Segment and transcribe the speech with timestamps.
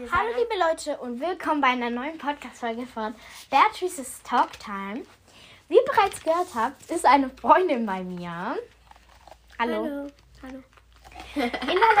[0.00, 3.14] wir Hallo liebe Leute und willkommen bei einer neuen Podcast-Folge von
[3.48, 5.04] Beatrice's Talk Time.
[5.68, 8.56] Wie ihr bereits gehört habt, ist eine Freundin bei mir.
[9.56, 9.84] Hallo.
[9.84, 10.10] Hallo.
[10.42, 10.62] Hallo.
[11.36, 11.52] In der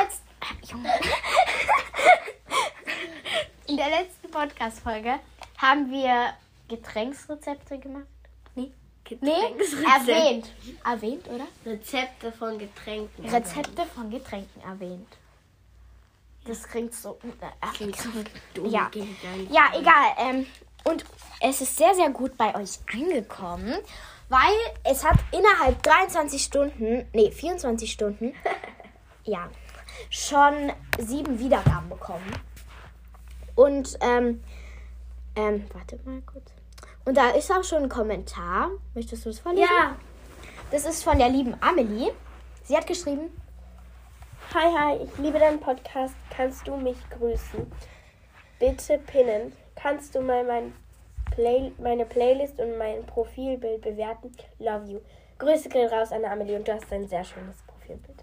[0.02, 0.84] letzten.
[3.68, 5.20] In der letzten Podcast-Folge
[5.58, 6.34] haben wir
[6.68, 8.06] Getränksrezepte gemacht.
[8.56, 8.72] Nee.
[9.20, 10.10] Nee, Getränksrezepte.
[10.10, 10.52] erwähnt.
[10.84, 11.46] Erwähnt, oder?
[11.64, 13.28] Rezepte von Getränken.
[13.28, 15.06] Rezepte von Getränken erwähnt.
[16.44, 17.18] Das klingt so.
[17.96, 18.08] So
[18.54, 18.66] dumm.
[18.70, 18.90] Ja.
[19.50, 20.14] Ja, egal.
[20.18, 20.46] Ähm,
[20.84, 21.04] und
[21.40, 23.74] es ist sehr, sehr gut bei euch angekommen,
[24.28, 24.54] weil
[24.84, 28.34] es hat innerhalb 23 Stunden, nee, 24 Stunden,
[29.24, 29.48] ja,
[30.10, 32.30] schon sieben Wiedergaben bekommen.
[33.54, 34.42] Und, ähm,
[35.36, 36.52] ähm, warte mal kurz.
[37.04, 38.70] Und da ist auch schon ein Kommentar.
[38.94, 39.68] Möchtest du das vorlesen?
[39.70, 39.96] Ja.
[40.70, 42.12] Das ist von der lieben Amelie.
[42.64, 43.30] Sie hat geschrieben,
[44.52, 46.14] Hi, hi, ich liebe deinen Podcast.
[46.30, 47.70] Kannst du mich grüßen?
[48.58, 49.52] Bitte pinnen.
[49.74, 50.74] Kannst du mal mein
[51.32, 54.32] Play meine Playlist und mein Profilbild bewerten?
[54.58, 55.00] Love you.
[55.38, 58.22] Grüße gehen raus an Amelie und du hast ein sehr schönes Profilbild.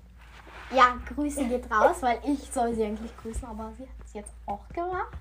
[0.72, 4.32] ja, Grüße geht raus, weil ich soll sie eigentlich grüßen, aber sie hat es jetzt
[4.46, 5.18] auch gemacht.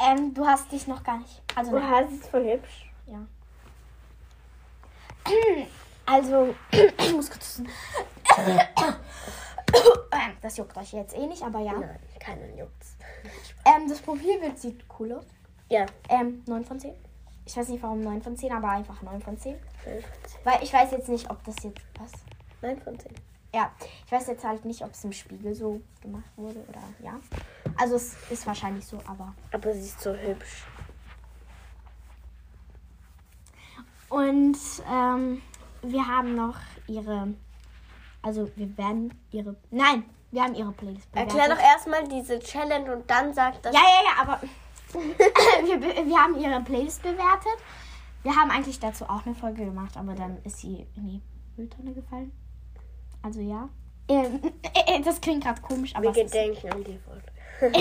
[0.00, 1.40] Ähm, du hast dich noch gar nicht.
[1.54, 2.90] Also, Du hast es voll hübsch.
[3.06, 3.18] Ja.
[6.10, 7.60] Also, ich muss kurz.
[10.40, 11.72] Das juckt euch jetzt eh nicht, aber ja.
[11.72, 12.96] Nein, keinen juckt's.
[13.64, 15.24] Ähm, das Profilbild sieht cool aus.
[15.68, 15.86] Ja.
[16.08, 16.94] Ähm, 9 von 10.
[17.44, 19.52] Ich weiß nicht warum 9 von 10, aber einfach 9 von 10.
[19.52, 19.60] 9
[20.02, 20.44] von 10.
[20.44, 21.80] Weil ich weiß jetzt nicht, ob das jetzt.
[21.98, 22.12] Was?
[22.62, 23.12] 9 von 10.
[23.54, 23.72] Ja,
[24.06, 27.18] ich weiß jetzt halt nicht, ob es im Spiegel so gemacht wurde oder ja.
[27.76, 29.34] Also, es ist wahrscheinlich so, aber.
[29.52, 30.64] Aber sie ist so hübsch.
[34.10, 34.58] Und
[34.90, 35.42] ähm,
[35.82, 37.34] wir haben noch ihre.
[38.22, 39.56] Also wir werden ihre.
[39.70, 41.36] Nein, wir haben ihre Playlist bewertet.
[41.36, 43.74] Erklär doch erstmal diese Challenge und dann sag das.
[43.74, 44.40] Ja, ja, ja, aber
[45.64, 47.56] wir, wir haben ihre Playlist bewertet.
[48.22, 51.22] Wir haben eigentlich dazu auch eine Folge gemacht, aber dann ist sie in die
[51.56, 52.32] Mülltonne gefallen.
[53.22, 53.68] Also ja.
[54.08, 54.40] Ähm,
[54.86, 57.24] äh, das klingt gerade komisch, aber Wir gedenken an die Folge.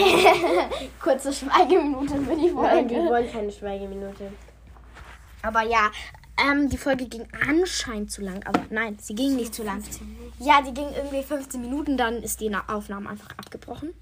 [1.02, 3.10] kurze Schweigeminute für die Nein, wir Folge.
[3.10, 4.32] wollen keine Schweigeminute.
[5.44, 5.92] Aber ja,
[6.38, 9.84] ähm, die Folge ging anscheinend zu lang, aber nein, sie ging nicht zu lang.
[10.40, 13.94] Ja, die ging irgendwie 15 Minuten, dann ist die Na- Aufnahme einfach abgebrochen.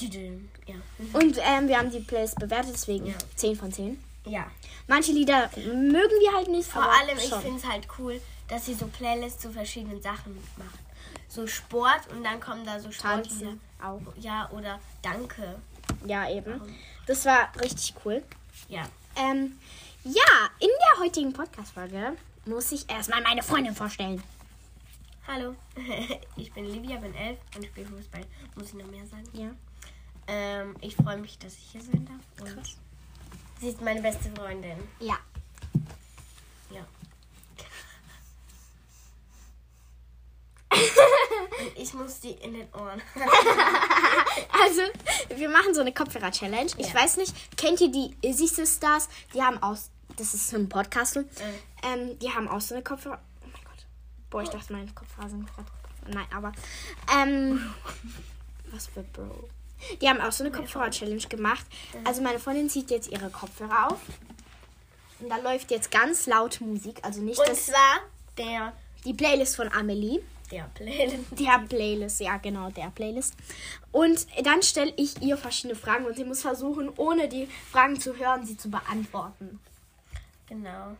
[0.00, 0.74] Ja.
[1.12, 3.14] Und ähm, wir haben die Playlist bewertet, deswegen Ja.
[3.36, 4.02] 10 von 10.
[4.26, 4.46] Ja.
[4.88, 7.40] Manche Lieder mögen wir halt nicht, Vor allem, ich schon.
[7.42, 10.78] finde es halt cool, dass sie so Playlists zu verschiedenen Sachen macht.
[11.28, 13.22] So Sport und dann kommen da so Sportlieder.
[13.46, 14.00] Tanzen auch.
[14.20, 15.56] Ja, oder Danke.
[16.06, 16.60] Ja, eben.
[17.06, 18.22] Das war richtig cool.
[18.68, 18.82] Ja.
[19.16, 19.58] Ähm,
[20.04, 20.22] ja,
[20.60, 22.16] in der heutigen Podcast-Folge
[22.46, 24.22] muss ich erstmal meine Freundin vorstellen.
[25.26, 25.54] Hallo,
[26.36, 28.20] ich bin Livia, bin elf und spiele Fußball.
[28.56, 29.24] Muss ich noch mehr sagen?
[29.32, 29.50] Ja.
[30.26, 32.46] Ähm, ich freue mich, dass ich hier sein darf.
[32.48, 32.76] Und Krass.
[33.60, 34.76] sie ist meine beste Freundin.
[35.00, 35.16] Ja.
[36.70, 36.86] Ja.
[41.60, 43.00] Und ich muss die in den Ohren.
[44.50, 44.80] Also,
[45.36, 46.70] wir machen so eine Kopfhörer-Challenge.
[46.78, 46.94] Ich Ja.
[46.94, 49.08] weiß nicht, kennt ihr die Izzy Sisters?
[49.32, 53.20] Die haben aus, das ist so ein Podcast, ähm, die haben auch so eine Kopfhörer.
[54.34, 55.68] Boah, ich dachte, meine Kopfhörer sind gerade.
[56.08, 56.52] Nein, aber,
[57.16, 57.72] ähm,
[58.72, 59.48] was für Bro?
[60.00, 61.64] Die haben auch so eine Kopfhörer-Challenge gemacht.
[62.02, 64.00] Also, meine Freundin zieht jetzt ihre Kopfhörer auf.
[65.20, 66.98] Und da läuft jetzt ganz laut Musik.
[67.02, 68.00] Also nicht Und das, zwar
[68.36, 68.72] der,
[69.04, 70.20] die Playlist von Amelie.
[70.50, 71.16] der Playlist.
[71.38, 73.34] Der Playlist, ja genau, der Playlist.
[73.92, 78.16] Und dann stelle ich ihr verschiedene Fragen und sie muss versuchen, ohne die Fragen zu
[78.16, 79.60] hören, sie zu beantworten.
[80.48, 80.96] Genau.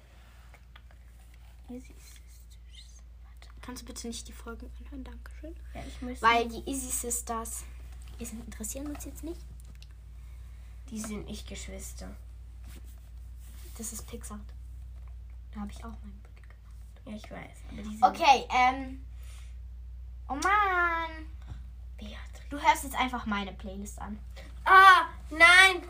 [3.64, 5.04] Kannst du bitte nicht die Folgen anhören?
[5.04, 5.56] Dankeschön.
[5.74, 6.20] Ja.
[6.22, 7.64] Weil die Easy Sisters
[8.20, 9.40] die sind- interessieren uns jetzt nicht.
[10.90, 12.14] die sind nicht Geschwister.
[13.76, 14.38] Das ist Pixar.
[15.52, 17.02] Da habe ich auch meinen Blick gemacht.
[17.06, 18.10] Ja, ich weiß.
[18.12, 19.04] Okay, ähm.
[20.28, 21.26] Oh Mann.
[21.96, 22.48] Beatrice.
[22.50, 24.18] Du hörst jetzt einfach meine Playlist an.
[24.64, 25.82] Ah, nein!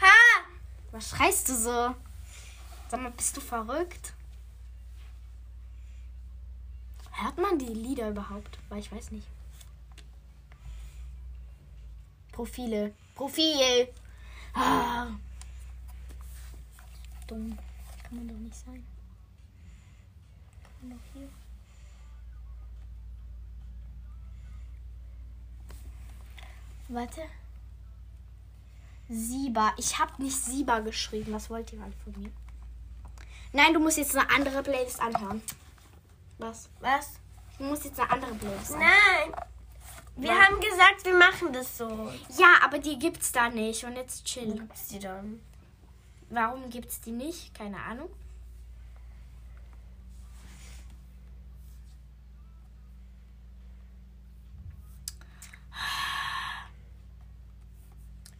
[0.00, 0.44] Ha!
[0.92, 1.94] Was schreist du so?
[2.88, 4.12] Sag mal, bist du verrückt?
[7.20, 8.58] Hört man die Lieder überhaupt?
[8.70, 9.26] Weil ich weiß nicht.
[12.32, 12.94] Profile.
[13.14, 13.88] Profil.
[14.54, 15.08] Ah.
[17.26, 17.58] Dumm.
[18.02, 18.82] Kann man doch nicht sein.
[20.62, 21.28] Kann man doch hier.
[26.88, 27.22] Warte.
[29.10, 29.74] Sieber.
[29.76, 31.34] Ich habe nicht Sieber geschrieben.
[31.34, 32.30] Was wollt ihr alle von mir?
[33.52, 35.42] Nein, du musst jetzt eine andere Playlist anhören.
[36.40, 36.70] Was?
[36.80, 37.20] Was?
[37.58, 38.90] Du musst jetzt eine andere Playlist anhören.
[38.90, 39.34] Nein!
[40.16, 42.10] Wir haben gesagt, wir machen das so.
[42.38, 43.84] Ja, aber die gibt's da nicht.
[43.84, 44.54] Und jetzt chill.
[44.54, 45.40] Gibt's die dann?
[46.30, 47.54] Warum gibt's die nicht?
[47.54, 48.10] Keine Ahnung.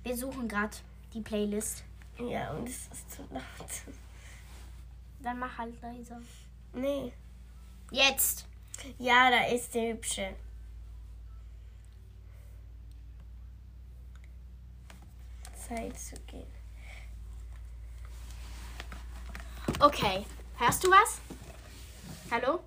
[0.03, 0.77] Wir suchen gerade
[1.13, 1.85] die Playlist.
[2.19, 3.43] Ja, und es ist zu laut.
[5.21, 6.21] Dann mach halt leiser.
[6.73, 7.13] Nee.
[7.91, 8.47] Jetzt!
[8.99, 10.35] Ja, da ist der hübsche.
[15.69, 16.47] Zeit zu gehen.
[19.81, 20.25] Okay.
[20.57, 21.21] Hörst du was?
[22.31, 22.61] Hallo?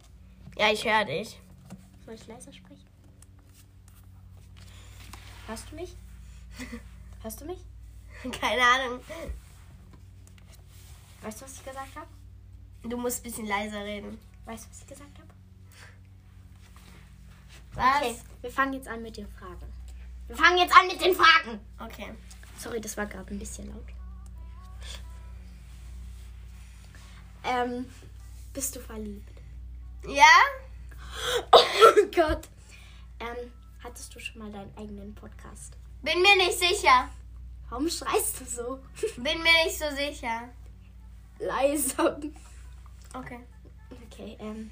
[0.57, 1.39] Ja, ich höre dich.
[2.05, 2.85] Soll ich leiser sprechen?
[5.47, 5.95] Hörst du mich?
[7.21, 7.59] Hörst du mich?
[8.39, 8.99] Keine Ahnung.
[11.21, 12.07] Weißt du, was ich gesagt habe?
[12.83, 14.19] Du musst ein bisschen leiser reden.
[14.45, 15.29] Weißt du, was ich gesagt habe?
[17.73, 18.01] Was?
[18.01, 19.65] Okay, wir fangen jetzt an mit den Fragen.
[20.27, 21.59] Wir fangen jetzt an mit den Fragen.
[21.79, 22.13] Okay.
[22.57, 23.87] Sorry, das war gerade ein bisschen laut.
[27.43, 27.85] Ähm,
[28.53, 29.29] bist du verliebt?
[30.07, 30.23] Ja?
[31.51, 32.47] Oh Gott.
[33.19, 33.51] Ähm,
[33.83, 35.77] hattest du schon mal deinen eigenen Podcast?
[36.01, 37.09] Bin mir nicht sicher.
[37.69, 38.79] Warum schreist du so?
[39.17, 40.49] Bin mir nicht so sicher.
[41.39, 42.19] Leise.
[43.13, 43.39] Okay.
[44.05, 44.71] Okay, ähm.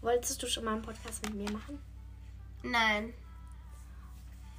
[0.00, 1.82] Wolltest du schon mal einen Podcast mit mir machen?
[2.62, 3.14] Nein.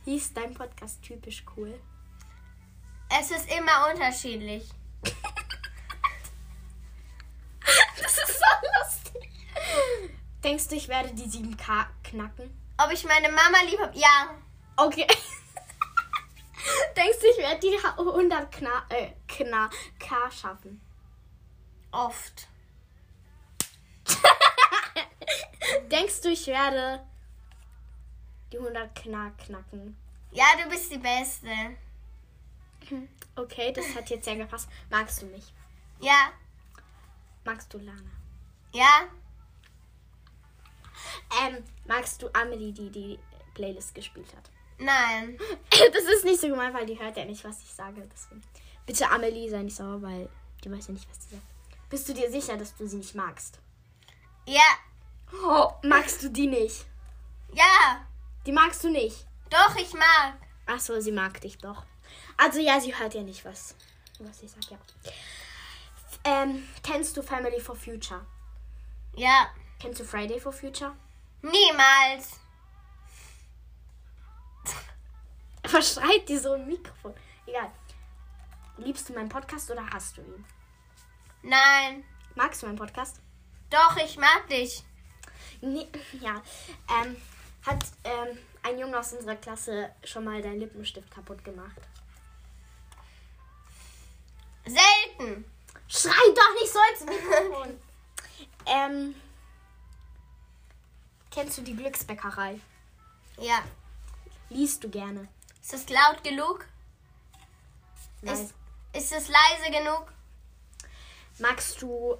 [0.06, 1.80] Hieß dein Podcast typisch cool?
[3.10, 4.70] Es ist immer unterschiedlich.
[8.02, 8.46] Das ist so
[8.80, 9.30] lustig.
[10.42, 12.50] Denkst du, ich werde die 7K knacken?
[12.78, 13.98] Ob ich meine Mama lieb habe?
[13.98, 14.30] Ja.
[14.78, 15.06] Okay.
[16.96, 19.70] Denkst du, ich werde die 100 Kna äh, Kna
[20.00, 20.82] K schaffen?
[21.92, 22.48] Oft.
[25.92, 27.04] Denkst du, ich werde
[28.52, 29.98] die 100 Kna knacken?
[30.32, 31.50] Ja, du bist die Beste.
[33.36, 34.70] Okay, das hat jetzt sehr gepasst.
[34.90, 35.54] Magst du mich?
[36.00, 36.32] Ja.
[37.44, 38.12] Magst du Lana?
[38.74, 39.08] Ja.
[41.42, 43.20] Ähm, magst du Amelie, die die
[43.54, 44.50] Playlist gespielt hat?
[44.80, 45.38] Nein.
[45.94, 48.08] Das ist nicht so gemein, weil die hört ja nicht, was ich sage.
[48.12, 48.42] Deswegen.
[48.86, 50.30] Bitte Amelie, sei nicht sauer, weil
[50.64, 51.90] die weiß ja nicht, was sie sagt.
[51.90, 53.60] Bist du dir sicher, dass du sie nicht magst?
[54.46, 54.62] Ja.
[55.34, 56.86] Oh, magst du die nicht?
[57.54, 58.06] Ja.
[58.46, 59.26] Die magst du nicht.
[59.50, 60.34] Doch, ich mag.
[60.66, 61.84] Ach so, sie mag dich doch.
[62.38, 63.76] Also ja, sie hört ja nicht, was,
[64.20, 64.78] was ich sag, ja.
[66.24, 68.26] Ähm, kennst du Family for Future?
[69.16, 69.50] Ja.
[69.80, 70.96] Kennst du Friday for Future?
[71.42, 72.40] Niemals.
[75.72, 77.14] Was schreit die so im Mikrofon?
[77.46, 77.72] Egal.
[78.78, 80.46] Liebst du meinen Podcast oder hast du ihn?
[81.44, 82.04] Nein.
[82.36, 83.22] Magst du meinen Podcast?
[83.70, 84.84] Doch, ich mag dich.
[85.62, 85.88] Nee,
[86.20, 86.42] ja.
[86.90, 87.16] Ähm,
[87.66, 91.82] hat ähm, ein Junge aus unserer Klasse schon mal deinen Lippenstift kaputt gemacht?
[94.66, 95.46] Selten.
[95.88, 97.80] Schrei doch nicht so ins Mikrofon.
[98.66, 99.16] ähm,
[101.32, 102.60] kennst du die Glücksbäckerei?
[103.38, 103.64] Ja.
[104.50, 105.28] Liest du gerne?
[105.62, 106.66] Ist es laut genug?
[108.22, 108.34] Nein.
[108.34, 108.54] Ist,
[108.94, 110.12] ist es leise genug?
[111.40, 112.18] Magst du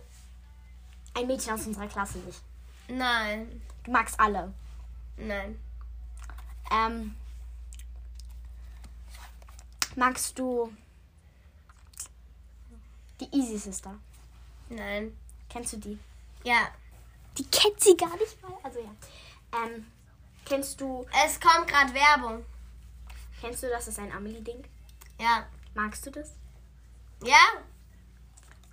[1.14, 2.42] ein Mädchen aus unserer Klasse nicht?
[2.88, 3.62] Nein.
[3.84, 4.54] Du magst alle.
[5.18, 5.60] Nein.
[6.72, 7.16] Ähm,
[9.96, 10.74] magst du
[13.20, 13.96] die Easy Sister?
[14.70, 15.18] Nein.
[15.50, 16.00] Kennst du die?
[16.44, 16.70] Ja.
[17.38, 18.52] Die kennt sie gar nicht mal.
[18.64, 18.92] Also ja.
[19.64, 19.86] Ähm,
[20.46, 22.46] kennst du, Es kommt gerade Werbung.
[23.40, 24.64] kennst du, das ist ein Amelie-Ding?
[25.20, 25.48] Ja.
[25.74, 26.34] Magst du das?
[27.24, 27.40] Ja?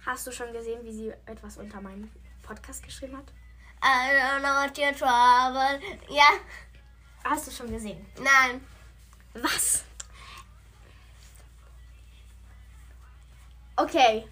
[0.04, 2.10] Hast du schon gesehen, wie sie etwas unter meinem
[2.42, 3.32] Podcast geschrieben hat?
[3.86, 5.78] I don't know what your trouble.
[6.08, 6.40] Ja.
[7.22, 8.06] Hast du schon gesehen?
[8.18, 8.66] Nein.
[9.34, 9.84] Was?
[13.76, 14.26] Okay.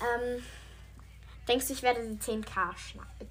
[0.00, 0.44] Ähm,
[1.46, 3.28] denkst du, ich werde die 10k schnappen?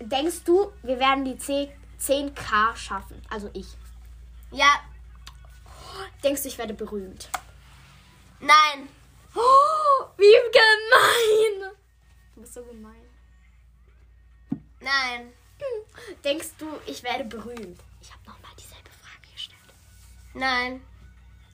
[0.00, 3.22] Denkst du, wir werden die 10 10k schaffen?
[3.30, 3.68] Also ich.
[4.50, 4.80] Ja.
[6.22, 7.30] Denkst du, ich werde berühmt?
[8.40, 8.88] Nein.
[9.34, 11.70] Oh, wie gemein!
[12.34, 13.11] Du bist so gemein.
[14.82, 15.32] Nein.
[16.24, 17.80] Denkst du, ich werde berühmt?
[18.00, 19.74] Ich habe nochmal dieselbe Frage gestellt.
[20.34, 20.82] Nein.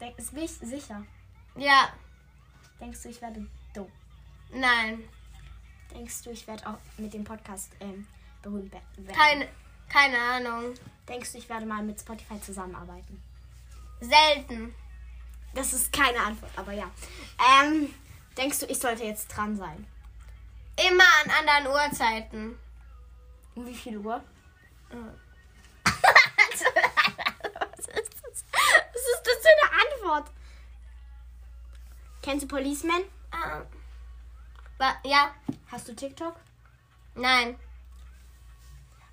[0.00, 1.04] Denk, ist mich sicher.
[1.56, 1.92] Ja.
[2.80, 3.90] Denkst du, ich werde dumm?
[4.50, 5.08] Nein.
[5.92, 8.06] Denkst du, ich werde auch mit dem Podcast ähm,
[8.42, 9.08] berühmt werden?
[9.08, 9.48] Keine,
[9.88, 10.74] keine Ahnung.
[11.08, 13.22] Denkst du, ich werde mal mit Spotify zusammenarbeiten?
[14.00, 14.74] Selten.
[15.54, 16.90] Das ist keine Antwort, aber ja.
[17.62, 17.92] Ähm,
[18.36, 19.86] denkst du, ich sollte jetzt dran sein?
[20.88, 22.58] Immer an anderen Uhrzeiten.
[23.58, 24.22] Um wie viel Uhr?
[24.88, 25.02] Was
[27.88, 28.44] ist das?
[28.94, 30.30] Was ist das für eine Antwort?
[32.22, 33.02] Kennst du Policeman?
[33.32, 33.64] Äh.
[35.08, 35.34] Ja.
[35.72, 36.36] Hast du TikTok?
[37.16, 37.58] Nein.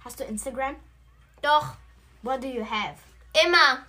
[0.03, 0.75] Hast du Instagram?
[1.41, 1.75] Doch.
[2.21, 2.99] What do you have?
[3.43, 3.83] Immer.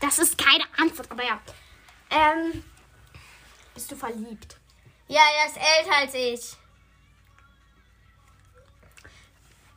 [0.00, 1.40] Das ist keine Antwort, aber ja.
[2.10, 2.64] Ähm,
[3.74, 4.56] bist du verliebt?
[5.06, 6.58] Ja, er ist älter als ich.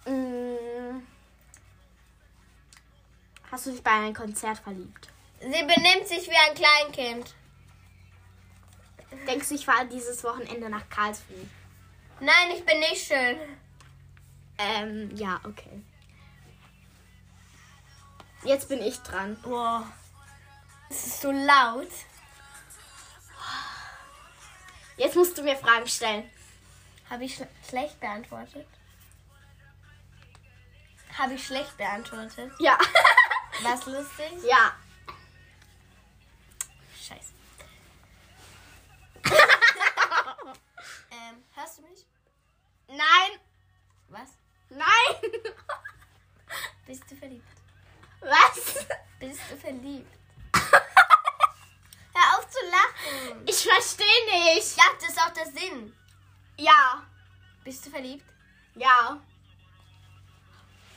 [0.05, 1.05] Mm.
[3.51, 5.09] Hast du dich bei einem Konzert verliebt?
[5.39, 7.35] Sie benimmt sich wie ein Kleinkind.
[9.27, 11.47] Denkst du, ich fahre dieses Wochenende nach Karlsruhe?
[12.19, 13.37] Nein, ich bin nicht schön.
[14.57, 15.81] Ähm, ja, okay.
[18.43, 19.37] Jetzt bin ich dran.
[19.43, 19.83] Wow.
[20.89, 21.89] Es ist so laut.
[24.97, 26.29] Jetzt musst du mir Fragen stellen.
[27.09, 28.67] Habe ich schl schlecht beantwortet?
[31.17, 32.51] Habe ich schlecht beantwortet?
[32.59, 32.77] Ja.
[33.63, 34.43] Was lustig?
[34.43, 34.75] ja.
[36.99, 37.33] Scheiße.
[41.11, 42.05] ähm, hörst du mich?
[42.87, 43.39] Nein.
[44.09, 44.29] Was?
[44.69, 45.31] Nein.
[46.87, 47.45] Bist du verliebt?
[48.21, 48.85] Was?
[49.19, 50.11] Bist du verliebt?
[52.13, 53.43] Hör auf zu lachen.
[53.47, 54.25] Ich verstehe
[54.55, 54.77] nicht.
[54.77, 55.95] Ja, das ist auch der Sinn.
[56.57, 57.03] Ja.
[57.63, 58.25] Bist du verliebt?
[58.75, 59.21] Ja.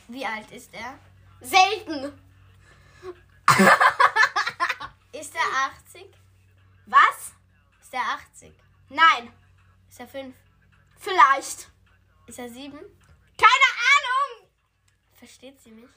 [0.07, 0.99] Wie alt ist er?
[1.41, 2.19] Selten.
[5.11, 6.05] Ist er 80?
[6.87, 7.31] Was?
[7.81, 8.51] Ist er 80?
[8.89, 9.31] Nein.
[9.89, 10.35] Ist er 5?
[10.97, 11.69] Vielleicht.
[12.27, 12.71] Ist er 7?
[13.37, 14.49] Keine Ahnung.
[15.13, 15.89] Versteht sie mich?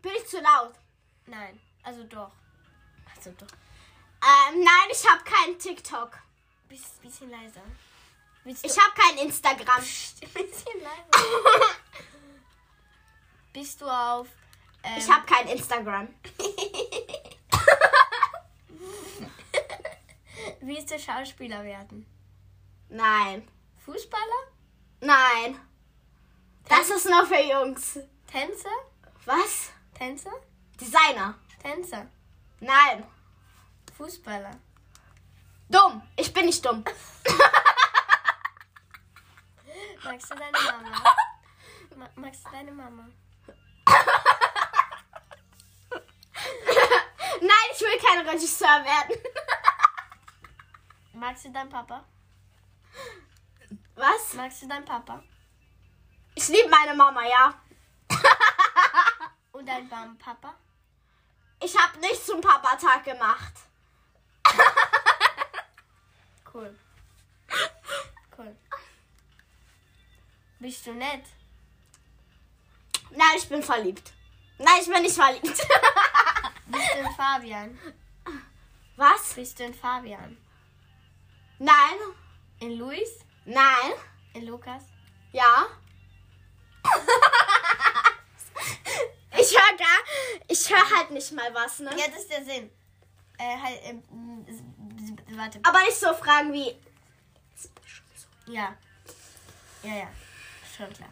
[0.00, 0.74] Bin ich zu laut?
[1.26, 1.60] Nein.
[1.82, 2.32] Also doch.
[3.14, 3.48] Also doch.
[4.22, 6.18] Ähm, nein, ich habe keinen TikTok.
[6.68, 7.62] Biss, bisschen leiser.
[8.44, 9.82] Willst du Ich habe kein Instagram.
[9.82, 11.10] Psst, bisschen leiser.
[13.54, 14.28] Bist du auf.
[14.82, 16.08] Ähm, Ich habe kein Instagram.
[20.60, 22.06] Willst du Schauspieler werden?
[22.88, 23.48] Nein.
[23.84, 24.42] Fußballer?
[25.00, 25.60] Nein.
[26.68, 27.98] Das ist nur für Jungs.
[28.26, 28.68] Tänzer?
[29.24, 29.70] Was?
[29.94, 30.32] Tänzer?
[30.80, 31.34] Designer.
[31.62, 32.06] Tänzer?
[32.60, 33.06] Nein.
[33.96, 34.50] Fußballer?
[35.68, 36.02] Dumm.
[36.16, 36.82] Ich bin nicht dumm.
[40.04, 40.90] Magst du deine Mama?
[41.96, 43.06] Ma magst du deine Mama?
[47.40, 49.20] Nein, ich will kein Regisseur werden.
[51.12, 52.04] Magst du deinen Papa?
[53.96, 54.34] Was?
[54.34, 55.22] Magst du deinen Papa?
[56.34, 57.54] Ich liebe meine Mama, ja.
[59.52, 60.54] Und deinen Bam Papa?
[61.60, 63.54] Ich habe nichts zum Papatag gemacht.
[66.52, 66.78] Cool.
[68.36, 68.56] Cool.
[70.58, 71.24] Bist du nett?
[73.10, 74.12] Nein, ich bin verliebt.
[74.58, 75.66] Nein, ich bin nicht verliebt.
[76.94, 77.78] Bist du ein Fabian?
[78.96, 79.34] Was?
[79.34, 80.36] Bist du ein Fabian?
[81.58, 81.98] Nein.
[82.60, 83.10] In Luis?
[83.44, 83.92] Nein.
[84.34, 84.84] In Lukas?
[85.32, 85.66] Ja.
[89.38, 89.98] ich höre gar,
[90.48, 91.90] ich höre halt nicht mal was, ne?
[91.98, 92.70] Ja, das ist der Sinn.
[93.38, 93.80] Äh, halt,
[94.46, 94.62] s-
[95.36, 95.60] warte.
[95.64, 96.76] Aber nicht so Fragen wie.
[98.46, 98.76] Ja.
[99.82, 100.08] Ja, ja.
[100.76, 101.08] Schon klar.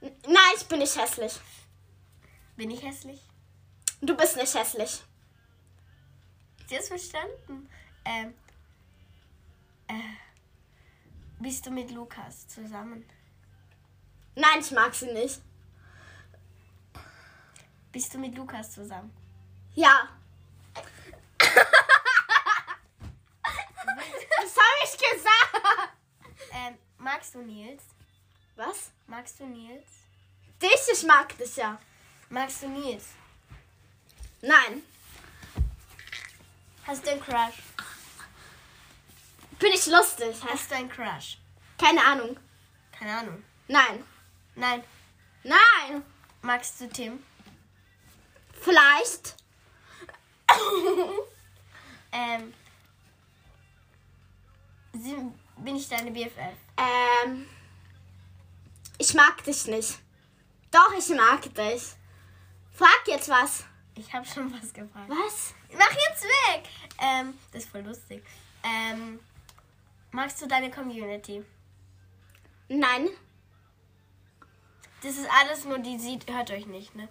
[0.00, 1.40] Nein, ich bin nicht hässlich.
[2.56, 3.20] Bin ich hässlich?
[4.04, 5.02] Du bist nicht hässlich.
[6.66, 7.70] Sie hast verstanden.
[8.04, 8.34] Ähm.
[9.88, 9.94] Äh.
[11.38, 13.08] Bist du mit Lukas zusammen?
[14.34, 15.40] Nein, ich mag sie nicht.
[17.92, 19.10] Bist du mit Lukas zusammen?
[19.74, 20.10] Ja.
[21.38, 21.54] das
[24.58, 25.92] habe ich gesagt.
[26.52, 27.82] Ähm, magst du Nils?
[28.56, 28.90] Was?
[29.06, 29.88] Magst du Nils?
[30.60, 31.80] Dich, ich mag dich ja.
[32.28, 33.06] Magst du Nils?
[34.46, 34.82] Nein.
[36.86, 37.62] Hast du einen Crush?
[39.58, 40.36] Bin ich lustig?
[40.46, 41.38] Hast du einen Crush?
[41.78, 42.38] Keine Ahnung.
[42.92, 43.42] Keine Ahnung.
[43.68, 44.04] Nein.
[44.54, 44.84] Nein.
[45.44, 46.04] Nein.
[46.42, 47.24] Magst du Tim?
[48.60, 49.36] Vielleicht.
[52.16, 52.54] Ähm.
[55.56, 56.56] Bin ich deine BFF?
[56.76, 57.48] Ähm.
[58.98, 59.98] Ich mag dich nicht.
[60.70, 61.82] Doch, ich mag dich.
[62.72, 63.64] Frag jetzt was.
[63.96, 65.08] Ich habe schon was gefragt.
[65.08, 65.54] Was?
[65.72, 66.68] Mach jetzt weg!
[67.00, 68.24] Ähm, das ist voll lustig.
[68.62, 69.20] Ähm,
[70.10, 71.44] magst du deine Community?
[72.68, 73.08] Nein.
[75.02, 77.08] Das ist alles nur, die sieht, hört euch nicht, ne?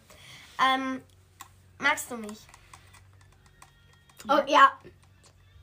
[0.59, 1.01] Ähm,
[1.77, 2.39] magst du mich?
[4.27, 4.77] Oh, ja.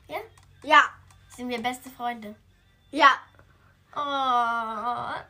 [0.07, 0.19] Ja?
[0.63, 0.83] Ja.
[1.35, 2.35] Sind wir beste Freunde?
[2.91, 3.19] Ja.
[3.95, 5.21] Oh.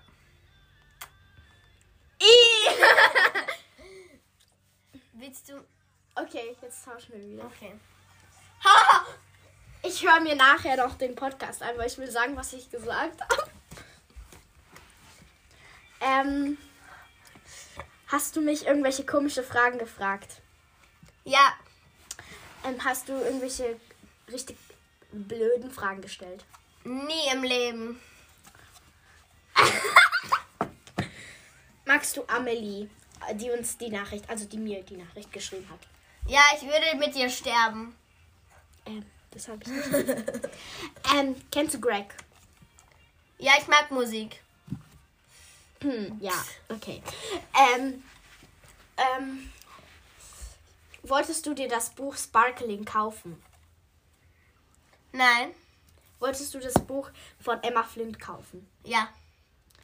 [5.13, 5.65] Willst du.
[6.15, 7.45] Okay, jetzt tauschen wir wieder.
[7.45, 7.73] Okay.
[8.63, 9.05] Ha!
[9.83, 13.19] Ich höre mir nachher noch den Podcast an, weil ich will sagen, was ich gesagt
[13.21, 13.49] habe.
[16.01, 16.55] Ähm,
[18.05, 20.41] hast du mich irgendwelche komische Fragen gefragt?
[21.23, 21.53] Ja,
[22.63, 23.79] Ähm, hast du irgendwelche
[24.31, 24.55] richtig
[25.11, 26.45] blöden Fragen gestellt?
[26.83, 27.99] nie im Leben.
[31.85, 32.87] Magst du Amelie,
[33.33, 35.79] die uns die Nachricht, also die mir die Nachricht geschrieben hat?
[36.31, 37.93] Ja, ich würde mit dir sterben.
[38.85, 40.50] Ähm, das habe ich nicht.
[41.13, 42.15] ähm, kennst du Greg?
[43.38, 44.41] Ja, ich mag Musik.
[45.81, 46.31] Hm, ja,
[46.69, 47.03] okay.
[47.53, 48.01] Ähm,
[48.95, 49.51] ähm,
[51.03, 53.43] wolltest du dir das Buch Sparkling kaufen?
[55.11, 55.53] Nein.
[56.19, 57.09] Wolltest du das Buch
[57.41, 58.65] von Emma Flint kaufen?
[58.85, 59.09] Ja.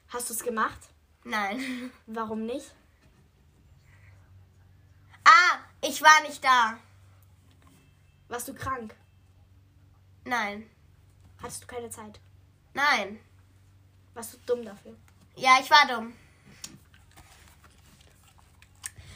[0.08, 0.80] Hast du es gemacht?
[1.25, 1.92] Nein.
[2.06, 2.72] Warum nicht?
[5.25, 5.58] Ah,
[5.98, 6.77] ich war nicht da.
[8.27, 8.94] Warst du krank?
[10.25, 10.70] Nein.
[11.42, 12.20] Hattest du keine Zeit?
[12.75, 13.20] Nein.
[14.13, 14.96] Warst du dumm dafür?
[15.36, 16.13] Ja, ich war dumm.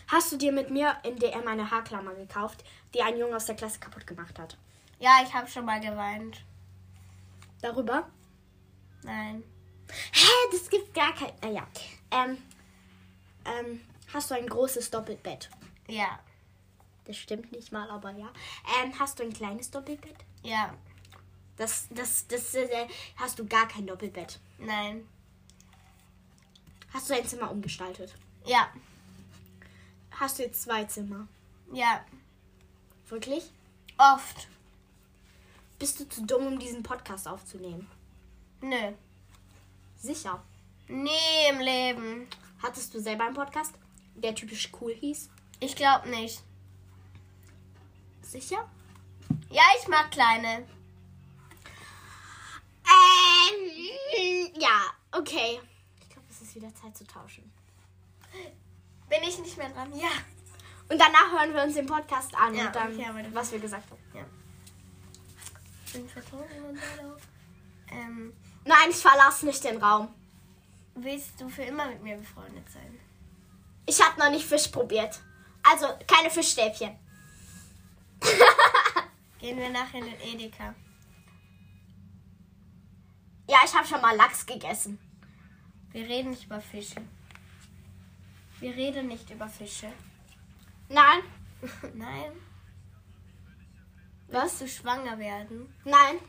[0.07, 2.63] Hast du dir mit mir in DM eine Haarklammer gekauft,
[2.95, 4.57] die ein Junge aus der Klasse kaputt gemacht hat?
[4.97, 6.43] Ja, ich habe schon mal geweint.
[7.61, 8.09] Darüber?
[9.03, 9.43] Nein.
[10.13, 11.31] Hä, das gibt gar kein.
[11.43, 11.67] Äh, ja.
[12.09, 12.41] Ähm,
[13.45, 15.47] ähm, hast du ein großes Doppelbett?
[15.87, 16.19] Ja.
[17.05, 18.31] Das stimmt nicht mal, aber ja.
[18.81, 20.15] Ähm, hast du ein kleines Doppelbett?
[20.43, 20.73] Ja.
[21.57, 24.39] Das, das, das, äh, hast du gar kein Doppelbett.
[24.59, 25.07] Nein.
[26.93, 28.15] Hast du dein Zimmer umgestaltet?
[28.45, 28.69] Ja.
[30.11, 31.27] Hast du jetzt zwei Zimmer?
[31.71, 32.05] Ja.
[33.07, 33.49] Wirklich?
[33.97, 34.47] Oft.
[35.79, 37.89] Bist du zu dumm, um diesen Podcast aufzunehmen?
[38.61, 38.93] Nö.
[39.97, 40.43] Sicher.
[40.87, 42.27] Nie im Leben.
[42.61, 43.73] Hattest du selber einen Podcast,
[44.15, 45.29] der typisch cool hieß?
[45.59, 46.43] Ich glaube nicht.
[48.31, 48.65] Sicher?
[49.49, 50.65] Ja, ich mag kleine.
[52.85, 54.79] Ähm, ja,
[55.11, 55.59] okay.
[55.99, 57.51] Ich glaube, es ist wieder Zeit zu tauschen.
[59.09, 59.93] Bin ich nicht mehr dran?
[59.99, 60.07] Ja.
[60.87, 63.91] Und danach hören wir uns den Podcast an Ja, und dann, okay, was wir gesagt
[63.91, 64.01] haben.
[64.13, 64.25] Ja.
[67.91, 70.07] Ähm, Nein, ich verlasse nicht den Raum.
[70.95, 72.97] willst du für immer mit mir befreundet sein?
[73.85, 75.19] Ich habe noch nicht Fisch probiert.
[75.63, 76.97] Also keine Fischstäbchen.
[79.39, 80.75] Gehen wir nachher in den Edeka.
[83.47, 84.99] Ja, ich habe schon mal Lachs gegessen.
[85.91, 87.01] Wir reden nicht über Fische.
[88.59, 89.91] Wir reden nicht über Fische.
[90.87, 91.21] Nein.
[91.93, 92.31] Nein.
[94.27, 94.43] Was?
[94.43, 95.73] Willst du schwanger werden?
[95.83, 96.19] Nein.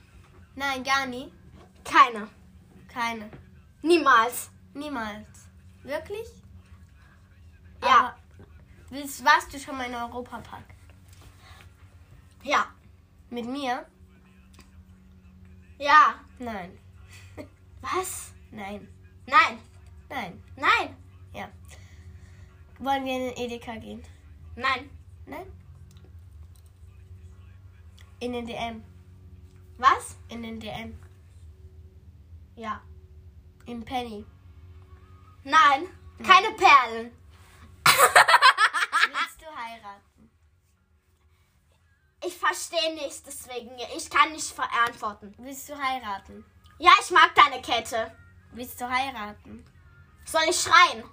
[0.56, 1.32] Nein, gar nie.
[1.84, 2.28] Keine.
[2.88, 3.30] Keine.
[3.82, 4.50] Niemals.
[4.74, 5.48] Niemals.
[5.82, 6.28] Wirklich?
[7.82, 7.98] Ja.
[7.98, 8.16] Aber
[8.90, 10.64] willst, warst du schon mal in Europapark?
[12.42, 12.66] Ja.
[13.30, 13.86] Mit mir?
[15.78, 16.14] Ja.
[16.38, 16.78] Nein.
[17.80, 18.32] Was?
[18.50, 18.88] Nein.
[19.26, 19.58] Nein.
[20.08, 20.42] Nein.
[20.56, 20.96] Nein.
[21.32, 21.48] Ja.
[22.78, 24.02] Wollen wir in den Edeka gehen?
[24.56, 24.90] Nein.
[25.26, 25.46] Nein?
[28.20, 28.84] In den DM.
[29.78, 30.16] Was?
[30.28, 30.98] In den DM.
[32.56, 32.82] Ja.
[33.66, 34.26] In Penny.
[35.44, 35.86] Nein.
[36.24, 37.12] Keine Perlen.
[37.84, 40.11] Willst du heiraten?
[42.24, 43.70] Ich verstehe nicht, deswegen.
[43.96, 45.34] Ich kann nicht verantworten.
[45.38, 46.44] Willst du heiraten?
[46.78, 48.16] Ja, ich mag deine Kette.
[48.52, 49.64] Willst du heiraten?
[50.24, 51.04] Soll ich schreien?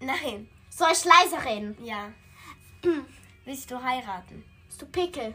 [0.00, 0.48] Nein.
[0.70, 1.84] Soll ich leise reden?
[1.84, 2.12] Ja.
[3.44, 4.44] Willst du heiraten?
[4.66, 5.34] Bist du Pickel?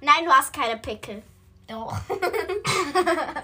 [0.00, 1.22] Nein, du hast keine Pickel.
[1.66, 1.98] Doch.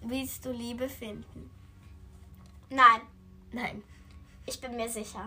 [0.00, 1.50] Willst du Liebe finden?
[2.70, 3.00] Nein,
[3.52, 3.82] Nein.
[4.46, 5.26] ich bin mir sicher.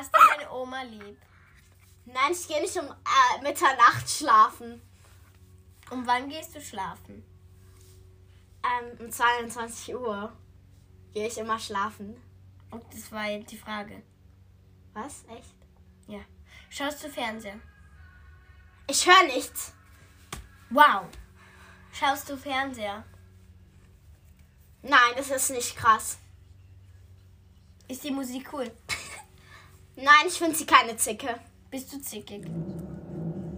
[0.00, 1.20] Hast du deine Oma lieb?
[2.06, 4.80] Nein, ich gehe nicht um äh, Mitternacht schlafen.
[5.90, 7.22] Um wann gehst du schlafen?
[8.64, 10.32] Ähm, um 22 Uhr
[11.12, 12.18] gehe ich immer schlafen.
[12.70, 14.02] Und das war die Frage.
[14.94, 15.24] Was?
[15.28, 15.54] Echt?
[16.06, 16.20] Ja.
[16.70, 17.60] Schaust du Fernseher?
[18.86, 19.74] Ich höre nichts.
[20.70, 21.08] Wow.
[21.92, 23.04] Schaust du Fernseher?
[24.80, 26.18] Nein, das ist nicht krass.
[27.86, 28.72] Ist die Musik cool?
[29.96, 31.38] Nein, ich finde sie keine Zicke.
[31.70, 32.46] Bist du zickig?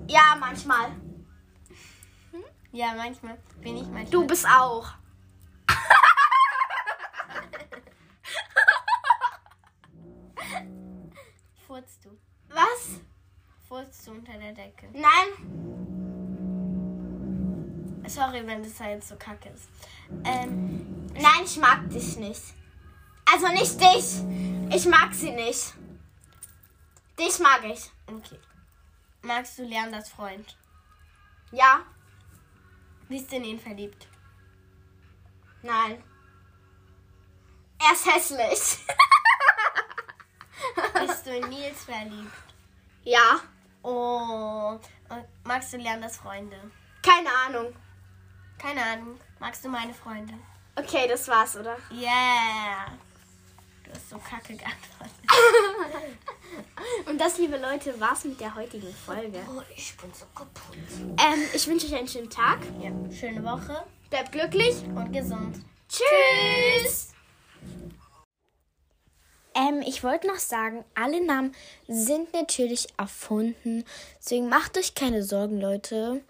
[0.08, 0.90] Ja, manchmal.
[2.72, 3.38] Ja, manchmal.
[3.60, 4.06] Bin ich manchmal.
[4.06, 4.88] Du bist auch.
[11.66, 12.10] Furzt du?
[12.48, 13.00] Was?
[13.68, 14.86] Furzt du unter der Decke?
[14.92, 15.28] Nein?
[18.06, 19.68] Sorry, wenn das halt so kacke ist.
[20.24, 22.42] Ähm, Nein, ich mag dich nicht.
[23.32, 24.22] Also nicht dich.
[24.74, 25.74] Ich mag sie nicht.
[27.18, 27.90] Dich mag ich.
[28.06, 28.38] okay.
[29.22, 30.56] Magst du Leanders Freund?
[31.52, 31.80] Ja.
[33.08, 34.08] Bist du in ihn verliebt?
[35.62, 36.02] Nein.
[37.78, 38.86] Er ist hässlich.
[40.94, 42.32] Bist du in Nils verliebt?
[43.04, 43.40] ja.
[43.84, 44.78] Oh.
[45.08, 46.56] Und magst du Leanders Freunde?
[47.02, 47.74] Keine Ahnung.
[48.58, 49.18] Keine Ahnung.
[49.40, 50.34] Magst du meine Freunde?
[50.76, 51.76] Okay, das war's, oder?
[51.90, 52.92] Yeah.
[53.92, 55.12] Du hast so kacke geantwortet.
[57.08, 59.38] Und das, liebe Leute, war's mit der heutigen Folge.
[59.54, 60.76] Oh, ich bin so kaputt.
[61.18, 62.60] Ähm, ich wünsche euch einen schönen Tag.
[62.80, 62.90] Ja.
[63.14, 64.76] Schöne Woche Bleibt glücklich.
[64.94, 65.56] und gesund.
[65.88, 67.12] Tschüss.
[69.54, 71.54] Ähm, ich wollte noch sagen, alle Namen
[71.86, 73.84] sind natürlich erfunden.
[74.18, 76.22] Deswegen macht euch keine Sorgen, Leute.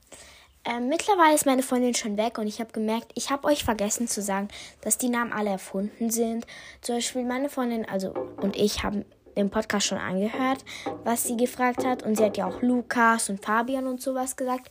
[0.64, 4.06] Ähm, mittlerweile ist meine Freundin schon weg und ich habe gemerkt, ich habe euch vergessen
[4.06, 4.48] zu sagen,
[4.80, 6.46] dass die Namen alle erfunden sind.
[6.80, 9.04] Zum Beispiel meine Freundin, also und ich haben
[9.36, 10.64] den Podcast schon angehört,
[11.04, 12.02] was sie gefragt hat.
[12.02, 14.70] Und sie hat ja auch Lukas und Fabian und sowas gesagt.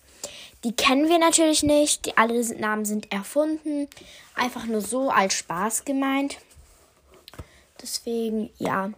[0.64, 2.06] Die kennen wir natürlich nicht.
[2.06, 3.88] Die, alle Namen sind erfunden.
[4.36, 6.38] Einfach nur so als Spaß gemeint.
[7.82, 8.92] Deswegen, ja.